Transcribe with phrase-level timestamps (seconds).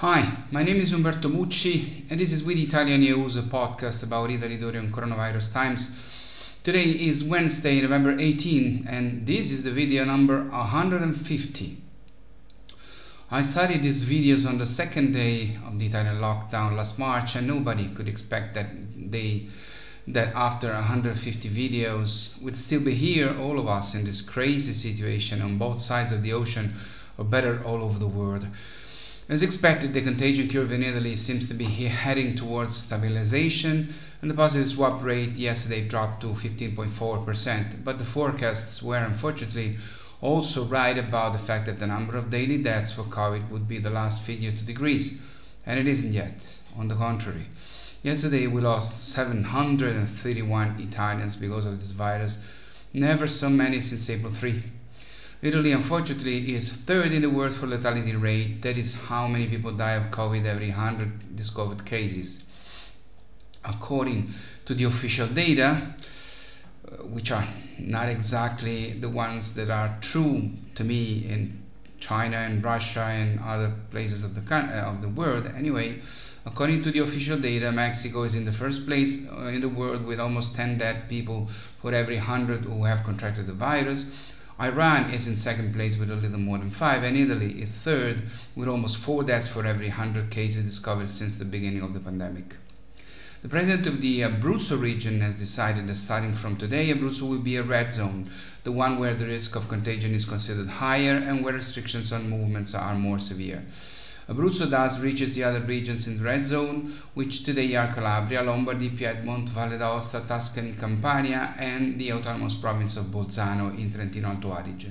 [0.00, 4.02] Hi, my name is Umberto Mucci, and this is We the Italian News, a podcast
[4.02, 5.98] about Italy during coronavirus times.
[6.62, 11.78] Today is Wednesday, November 18, and this is the video number 150.
[13.30, 17.46] I started these videos on the second day of the Italian lockdown last March, and
[17.46, 19.48] nobody could expect that they
[20.06, 25.40] that after 150 videos we'd still be here, all of us, in this crazy situation
[25.40, 26.74] on both sides of the ocean,
[27.16, 28.46] or better, all over the world.
[29.28, 33.92] As expected, the contagion curve in Italy seems to be heading towards stabilization,
[34.22, 37.82] and the positive swab rate yesterday dropped to 15.4%.
[37.82, 39.78] But the forecasts were unfortunately
[40.20, 43.78] also right about the fact that the number of daily deaths for COVID would be
[43.78, 45.18] the last figure to decrease,
[45.66, 46.58] and it isn't yet.
[46.78, 47.46] On the contrary,
[48.04, 52.38] yesterday we lost 731 Italians because of this virus,
[52.92, 54.62] never so many since April 3.
[55.46, 58.62] Italy, unfortunately, is third in the world for lethality rate.
[58.62, 62.42] That is how many people die of COVID every 100 discovered cases.
[63.64, 64.34] According
[64.64, 65.94] to the official data,
[66.86, 67.46] uh, which are
[67.78, 71.62] not exactly the ones that are true to me in
[72.00, 75.46] China and Russia and other places of the uh, of the world.
[75.56, 76.00] Anyway,
[76.44, 80.04] according to the official data, Mexico is in the first place uh, in the world
[80.04, 81.48] with almost 10 dead people
[81.80, 84.06] for every 100 who have contracted the virus.
[84.58, 88.22] Iran is in second place with a little more than five, and Italy is third
[88.54, 92.56] with almost four deaths for every 100 cases discovered since the beginning of the pandemic.
[93.42, 97.56] The president of the Abruzzo region has decided that starting from today, Abruzzo will be
[97.56, 98.30] a red zone,
[98.64, 102.74] the one where the risk of contagion is considered higher and where restrictions on movements
[102.74, 103.62] are more severe.
[104.28, 108.90] Abruzzo thus reaches the other regions in the red zone, which today are Calabria, Lombardy,
[108.90, 114.90] Piedmont, Valle d'Aosta, Tuscany, Campania, and the autonomous province of Bolzano in Trentino Alto Adige.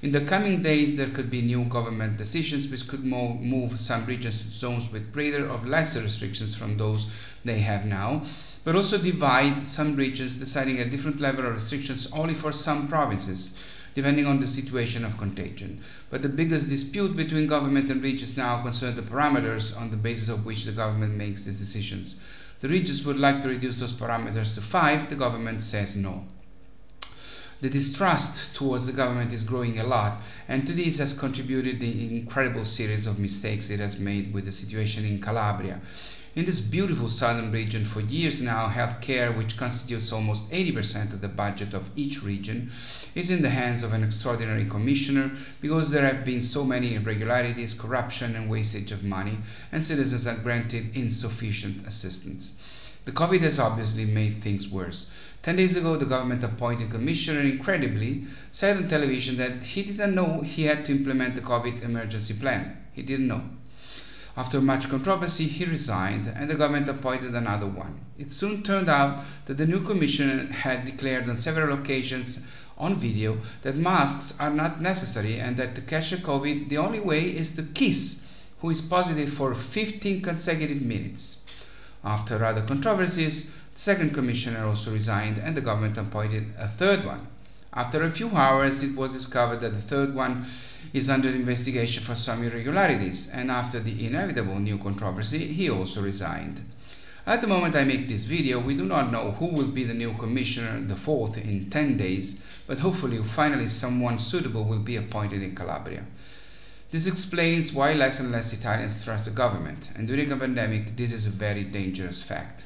[0.00, 4.42] In the coming days, there could be new government decisions which could move some regions
[4.42, 7.06] to zones with greater or lesser restrictions from those
[7.44, 8.22] they have now,
[8.64, 13.54] but also divide some regions, deciding a different level of restrictions only for some provinces
[13.94, 15.82] depending on the situation of contagion.
[16.10, 20.28] But the biggest dispute between government and regions now concerns the parameters on the basis
[20.28, 22.16] of which the government makes these decisions.
[22.60, 26.24] The regions would like to reduce those parameters to five, the government says no.
[27.60, 32.18] The distrust towards the government is growing a lot, and to this has contributed the
[32.18, 35.80] incredible series of mistakes it has made with the situation in Calabria.
[36.34, 41.28] In this beautiful southern region, for years now, healthcare, which constitutes almost 80% of the
[41.28, 42.70] budget of each region,
[43.14, 47.74] is in the hands of an extraordinary commissioner because there have been so many irregularities,
[47.74, 49.36] corruption, and wastage of money,
[49.70, 52.54] and citizens are granted insufficient assistance.
[53.04, 55.10] The COVID has obviously made things worse.
[55.42, 60.40] Ten days ago, the government appointed commissioner incredibly said on television that he didn't know
[60.40, 62.78] he had to implement the COVID emergency plan.
[62.94, 63.42] He didn't know.
[64.36, 68.00] After much controversy, he resigned and the government appointed another one.
[68.18, 72.40] It soon turned out that the new commissioner had declared on several occasions
[72.78, 77.00] on video that masks are not necessary and that to catch a COVID, the only
[77.00, 78.24] way is to kiss
[78.60, 81.44] who is positive for 15 consecutive minutes.
[82.02, 87.26] After other controversies, the second commissioner also resigned and the government appointed a third one.
[87.74, 90.44] After a few hours, it was discovered that the third one
[90.92, 96.60] is under investigation for some irregularities, and after the inevitable new controversy, he also resigned.
[97.24, 99.94] At the moment I make this video, we do not know who will be the
[99.94, 105.40] new commissioner, the fourth, in 10 days, but hopefully finally someone suitable will be appointed
[105.40, 106.04] in Calabria.
[106.90, 111.10] This explains why less and less Italians trust the government, and during a pandemic, this
[111.10, 112.64] is a very dangerous fact.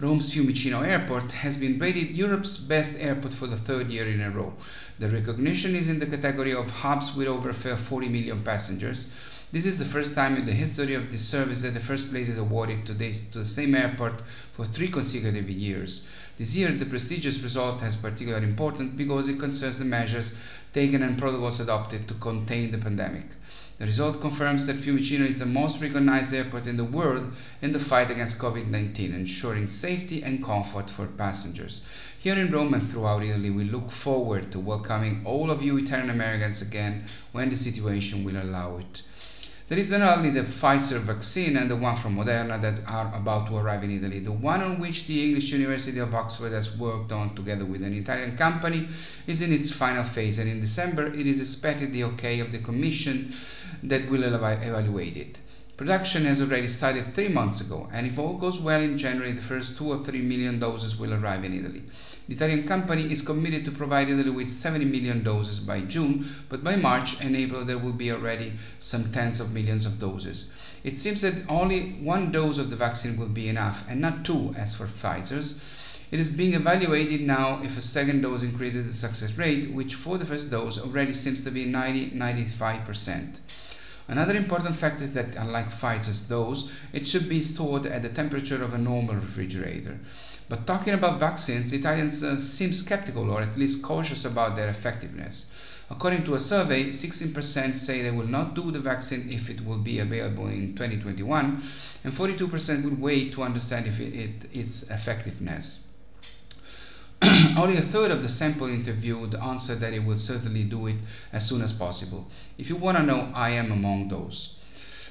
[0.00, 4.28] Rome's Fiumicino Airport has been rated Europe's best airport for the third year in a
[4.28, 4.52] row.
[4.98, 9.06] The recognition is in the category of hubs with over 40 million passengers.
[9.52, 12.28] This is the first time in the history of this service that the first place
[12.28, 14.14] is awarded to, this, to the same airport
[14.52, 16.04] for three consecutive years.
[16.38, 20.32] This year, the prestigious result has particular importance because it concerns the measures
[20.72, 23.26] taken and protocols adopted to contain the pandemic.
[23.76, 27.80] The result confirms that Fiumicino is the most recognized airport in the world in the
[27.80, 31.80] fight against COVID 19, ensuring safety and comfort for passengers.
[32.16, 36.10] Here in Rome and throughout Italy, we look forward to welcoming all of you Italian
[36.10, 39.02] Americans again when the situation will allow it.
[39.66, 43.48] There is not only the Pfizer vaccine and the one from Moderna that are about
[43.48, 44.18] to arrive in Italy.
[44.18, 47.94] The one on which the English University of Oxford has worked on together with an
[47.94, 48.88] Italian company
[49.26, 52.58] is in its final phase, and in December it is expected the okay of the
[52.58, 53.32] Commission
[53.82, 55.40] that will evaluate it.
[55.76, 59.42] Production has already started three months ago, and if all goes well in January, the
[59.42, 61.82] first two or three million doses will arrive in Italy.
[62.28, 66.62] The Italian company is committed to provide Italy with 70 million doses by June, but
[66.62, 70.52] by March and April there will be already some tens of millions of doses.
[70.84, 74.54] It seems that only one dose of the vaccine will be enough, and not two,
[74.56, 75.60] as for Pfizer's.
[76.12, 80.18] It is being evaluated now if a second dose increases the success rate, which for
[80.18, 83.38] the first dose already seems to be 90 95%.
[84.06, 88.62] Another important fact is that, unlike Pfizer's those, it should be stored at the temperature
[88.62, 89.98] of a normal refrigerator.
[90.48, 95.46] But talking about vaccines, Italians uh, seem skeptical or at least cautious about their effectiveness.
[95.90, 99.78] According to a survey, 16% say they will not do the vaccine if it will
[99.78, 101.62] be available in 2021,
[102.04, 105.80] and 42% will wait to understand if it, it, its effectiveness.
[107.56, 110.96] Only a third of the sample interviewed answered that it will certainly do it
[111.32, 112.26] as soon as possible.
[112.58, 114.56] If you want to know, I am among those.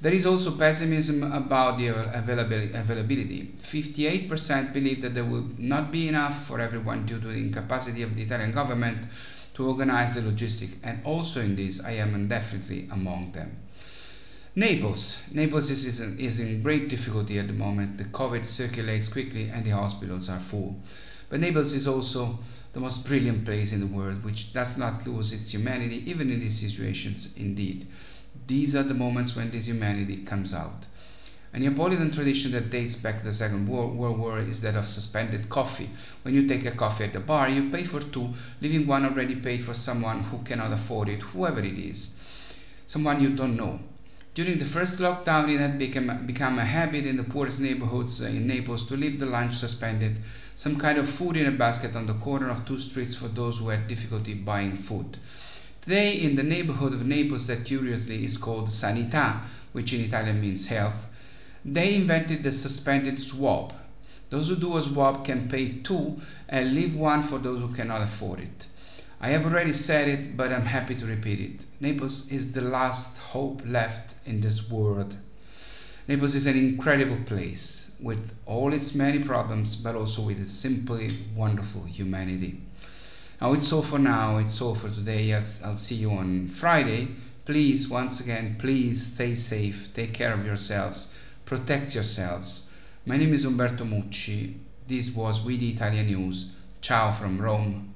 [0.00, 3.54] There is also pessimism about the availability.
[3.62, 8.14] 58% believe that there will not be enough for everyone due to the incapacity of
[8.14, 9.06] the Italian government
[9.54, 13.56] to organize the logistics, and also in this, I am definitely among them.
[14.56, 15.18] Naples.
[15.32, 17.98] Naples is, is in great difficulty at the moment.
[17.98, 20.76] The COVID circulates quickly and the hospitals are full.
[21.28, 22.38] But Naples is also
[22.72, 26.40] the most brilliant place in the world, which does not lose its humanity even in
[26.40, 27.34] these situations.
[27.36, 27.86] Indeed,
[28.46, 30.86] these are the moments when this humanity comes out.
[31.52, 35.48] A Neapolitan tradition that dates back to the Second World War is that of suspended
[35.48, 35.88] coffee.
[36.22, 39.36] When you take a coffee at the bar, you pay for two, leaving one already
[39.36, 42.10] paid for someone who cannot afford it, whoever it is,
[42.88, 43.78] someone you don't know.
[44.34, 48.24] During the first lockdown, it had become, become a habit in the poorest neighborhoods uh,
[48.24, 50.16] in Naples to leave the lunch suspended,
[50.56, 53.58] some kind of food in a basket on the corner of two streets for those
[53.58, 55.18] who had difficulty buying food.
[55.82, 60.66] Today, in the neighborhood of Naples, that curiously is called Sanità, which in Italian means
[60.66, 61.06] health,
[61.64, 63.72] they invented the suspended swab.
[64.30, 68.02] Those who do a swab can pay two and leave one for those who cannot
[68.02, 68.66] afford it.
[69.24, 71.64] I have already said it, but I'm happy to repeat it.
[71.80, 75.16] Naples is the last hope left in this world.
[76.06, 81.16] Naples is an incredible place with all its many problems, but also with its simply
[81.34, 82.60] wonderful humanity.
[83.40, 85.32] Now it's all for now, it's all for today.
[85.32, 87.08] I'll, I'll see you on Friday.
[87.46, 91.08] Please, once again, please stay safe, take care of yourselves,
[91.46, 92.68] protect yourselves.
[93.06, 94.58] My name is Umberto Mucci.
[94.86, 96.50] This was We the Italian News.
[96.82, 97.93] Ciao from Rome.